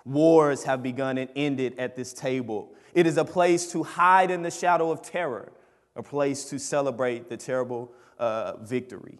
Wars 0.06 0.64
have 0.64 0.82
begun 0.82 1.18
and 1.18 1.30
ended 1.36 1.78
at 1.78 1.96
this 1.96 2.14
table. 2.14 2.74
It 2.94 3.08
is 3.08 3.18
a 3.18 3.26
place 3.26 3.72
to 3.72 3.84
hide 3.84 4.32
in 4.32 4.42
the 4.42 4.52
shadow 4.52 4.92
of 4.92 5.02
terror, 5.02 5.52
a 5.96 6.04
place 6.04 6.46
to 6.46 6.60
celebrate 6.60 7.30
the 7.30 7.38
terrible 7.38 7.92
uh, 8.20 8.58
victory. 8.58 9.20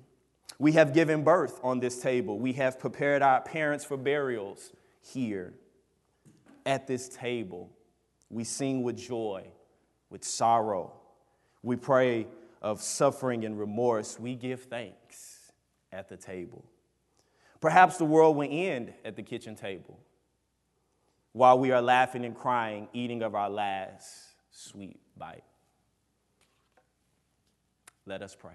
We 0.60 0.74
have 0.74 0.94
given 0.94 1.24
birth 1.24 1.60
on 1.64 1.80
this 1.80 2.00
table. 2.00 2.38
We 2.38 2.54
have 2.54 2.80
prepared 2.80 3.22
our 3.22 3.42
parents 3.42 3.84
for 3.84 3.98
burials 3.98 4.72
here 5.02 5.54
at 6.66 6.88
this 6.88 7.10
table. 7.10 7.70
We 8.30 8.44
sing 8.44 8.84
with 8.84 8.98
joy, 8.98 9.48
with 10.10 10.24
sorrow. 10.24 10.94
We 11.64 11.78
pray 11.78 12.28
of 12.62 12.82
suffering 12.82 13.44
and 13.44 13.60
remorse, 13.60 14.20
we 14.20 14.36
give 14.36 14.64
thanks 14.64 15.52
at 15.92 16.10
the 16.10 16.18
table. 16.18 16.64
Perhaps 17.60 17.98
the 17.98 18.06
world 18.06 18.36
will 18.38 18.48
end 18.50 18.94
at 19.04 19.16
the 19.16 19.24
kitchen 19.24 19.56
table 19.56 20.00
while 21.34 21.58
we 21.58 21.72
are 21.72 21.82
laughing 21.82 22.26
and 22.26 22.36
crying, 22.36 22.88
eating 22.94 23.22
of 23.22 23.36
our 23.36 23.50
last 23.50 24.36
sweet 24.52 25.00
bite. 25.18 25.44
Let 28.06 28.22
us 28.22 28.36
pray. 28.36 28.54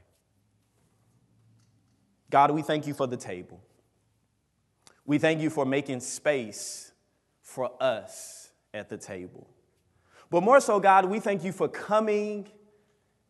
God, 2.31 2.51
we 2.51 2.63
thank 2.63 2.87
you 2.87 2.95
for 2.95 3.07
the 3.07 3.17
table. 3.17 3.61
We 5.05 5.19
thank 5.19 5.41
you 5.41 5.51
for 5.51 5.65
making 5.65 6.01
space 6.01 6.93
for 7.41 7.71
us 7.81 8.51
at 8.75 8.89
the 8.89 8.99
table. 8.99 9.49
But 10.31 10.43
more 10.43 10.61
so, 10.61 10.81
God, 10.81 11.05
we 11.05 11.21
thank 11.21 11.45
you 11.45 11.53
for 11.53 11.69
coming 11.69 12.49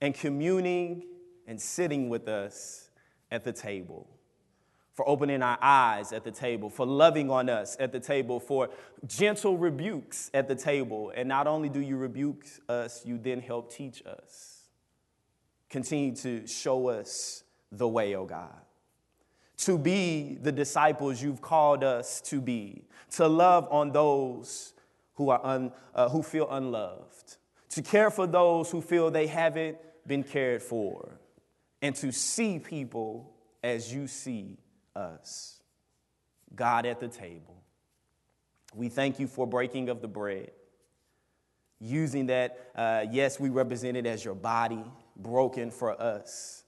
and 0.00 0.14
communing 0.14 1.04
and 1.46 1.60
sitting 1.60 2.08
with 2.08 2.28
us 2.28 2.90
at 3.30 3.44
the 3.44 3.52
table, 3.52 4.08
for 4.96 5.06
opening 5.06 5.42
our 5.42 5.58
eyes 5.60 6.10
at 6.14 6.24
the 6.24 6.30
table, 6.30 6.70
for 6.70 6.86
loving 6.86 7.30
on 7.30 7.50
us 7.50 7.76
at 7.78 7.92
the 7.92 8.00
table, 8.00 8.40
for 8.40 8.70
gentle 9.06 9.58
rebukes 9.58 10.30
at 10.32 10.48
the 10.48 10.54
table. 10.54 11.12
And 11.14 11.28
not 11.28 11.46
only 11.46 11.68
do 11.68 11.80
you 11.80 11.98
rebuke 11.98 12.46
us, 12.66 13.04
you 13.04 13.18
then 13.18 13.42
help 13.42 13.70
teach 13.70 14.02
us. 14.06 14.70
Continue 15.68 16.16
to 16.16 16.46
show 16.46 16.88
us 16.88 17.44
the 17.70 17.86
way, 17.86 18.16
O 18.16 18.22
oh 18.22 18.24
God. 18.24 18.54
To 19.58 19.76
be 19.76 20.38
the 20.40 20.52
disciples 20.52 21.22
you've 21.22 21.42
called 21.42 21.84
us 21.84 22.22
to 22.22 22.40
be, 22.40 22.84
to 23.12 23.28
love 23.28 23.68
on 23.70 23.92
those 23.92 24.72
who, 25.14 25.28
are 25.28 25.44
un, 25.44 25.72
uh, 25.94 26.08
who 26.08 26.22
feel 26.22 26.48
unloved, 26.50 27.36
to 27.70 27.82
care 27.82 28.10
for 28.10 28.26
those 28.26 28.70
who 28.70 28.80
feel 28.80 29.10
they 29.10 29.26
haven't 29.26 29.76
been 30.06 30.22
cared 30.22 30.62
for, 30.62 31.20
and 31.82 31.94
to 31.96 32.12
see 32.12 32.58
people 32.58 33.34
as 33.62 33.92
you 33.92 34.06
see 34.06 34.56
us. 34.96 35.62
God 36.54 36.86
at 36.86 37.00
the 37.00 37.08
table. 37.08 37.62
We 38.74 38.88
thank 38.88 39.18
you 39.18 39.26
for 39.26 39.46
breaking 39.46 39.88
of 39.88 40.00
the 40.00 40.08
bread. 40.08 40.50
Using 41.78 42.26
that, 42.26 42.70
uh, 42.74 43.04
yes, 43.10 43.38
we 43.38 43.50
represent 43.50 43.96
it 43.96 44.06
as 44.06 44.24
your 44.24 44.34
body 44.34 44.82
broken 45.16 45.70
for 45.70 46.00
us. 46.00 46.62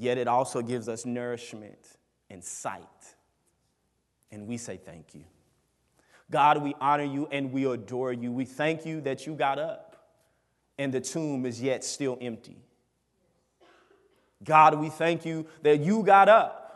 yet 0.00 0.16
it 0.16 0.28
also 0.28 0.62
gives 0.62 0.88
us 0.88 1.04
nourishment 1.04 1.96
and 2.30 2.42
sight. 2.44 3.14
And 4.30 4.46
we 4.46 4.56
say 4.56 4.76
thank 4.76 5.14
you. 5.14 5.24
God, 6.30 6.62
we 6.62 6.74
honor 6.80 7.04
you 7.04 7.26
and 7.32 7.52
we 7.52 7.64
adore 7.64 8.12
you. 8.12 8.30
We 8.30 8.44
thank 8.44 8.86
you 8.86 9.00
that 9.00 9.26
you 9.26 9.34
got 9.34 9.58
up 9.58 9.88
and 10.78 10.92
the 10.92 11.00
tomb 11.00 11.44
is 11.46 11.60
yet 11.60 11.82
still 11.82 12.16
empty. 12.20 12.56
God, 14.44 14.78
we 14.78 14.88
thank 14.88 15.24
you 15.24 15.46
that 15.62 15.80
you 15.80 16.02
got 16.04 16.28
up 16.28 16.67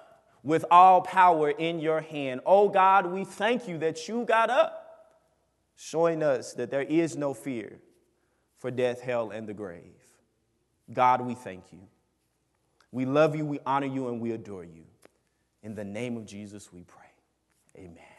with 0.42 0.64
all 0.70 1.00
power 1.00 1.50
in 1.50 1.78
your 1.78 2.00
hand. 2.00 2.40
Oh 2.44 2.68
God, 2.68 3.06
we 3.06 3.24
thank 3.24 3.68
you 3.68 3.78
that 3.78 4.08
you 4.08 4.24
got 4.24 4.50
up, 4.50 4.78
showing 5.76 6.22
us 6.22 6.52
that 6.54 6.70
there 6.70 6.82
is 6.82 7.16
no 7.16 7.34
fear 7.34 7.78
for 8.58 8.70
death, 8.70 9.00
hell, 9.00 9.30
and 9.30 9.48
the 9.48 9.54
grave. 9.54 9.82
God, 10.92 11.20
we 11.20 11.34
thank 11.34 11.64
you. 11.72 11.80
We 12.90 13.06
love 13.06 13.34
you, 13.34 13.46
we 13.46 13.58
honor 13.64 13.86
you, 13.86 14.08
and 14.08 14.20
we 14.20 14.32
adore 14.32 14.64
you. 14.64 14.84
In 15.62 15.74
the 15.74 15.84
name 15.84 16.16
of 16.16 16.26
Jesus, 16.26 16.72
we 16.72 16.82
pray. 16.82 16.98
Amen. 17.78 18.11